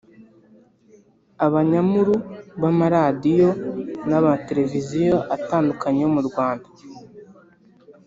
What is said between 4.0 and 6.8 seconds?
n’amatelevisiyo atandukanye yo mu Rwanda